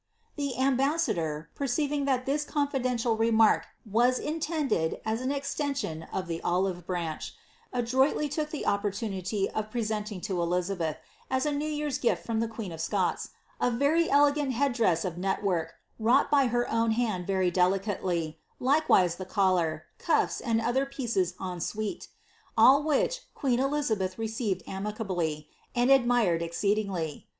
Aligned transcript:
The 0.35 0.57
ambassador, 0.57 1.51
perceiving 1.53 2.07
thai 2.07 2.17
this 2.17 2.43
confidential 2.43 3.15
remark 3.15 3.67
was 3.85 4.17
inte 4.19 4.99
as 5.05 5.21
an 5.21 5.31
extension 5.31 6.07
of 6.11 6.27
ihe 6.31 6.41
olive 6.43 6.87
branch, 6.87 7.35
adroitly 7.71 8.27
look 8.35 8.49
the 8.49 8.63
opporiunil 8.65 9.69
presenting 9.69 10.19
lo 10.27 10.41
Elizabeth, 10.41 10.97
as 11.29 11.45
a 11.45 11.51
new 11.51 11.67
year's 11.67 11.99
gifi 11.99 12.17
from 12.17 12.39
the 12.39 12.47
queen 12.47 12.71
of 12.71 12.81
Sec 12.81 13.19
very 13.61 14.09
elegant 14.09 14.53
head~dres8 14.53 15.05
of 15.05 15.17
nel 15.19 15.37
work, 15.43 15.75
wrought 15.99 16.31
by 16.31 16.47
her 16.47 16.67
own 16.71 16.93
hand 16.93 17.27
vcr 17.27 17.53
licately, 17.71 18.37
likewise 18.59 19.17
the 19.17 19.25
collar, 19.25 19.83
cufis, 19.99 20.41
and 20.43 20.59
other 20.59 20.79
little 20.79 20.89
pieces 20.97 21.35
en 21.39 21.59
suile 21.59 22.83
which 22.83 23.21
queen 23.35 23.59
Elizabeth 23.59 24.17
received 24.17 24.63
amiably, 24.65 25.47
and 25.75 25.91
admired 25.91 26.41
esccedtngly. 26.41 27.25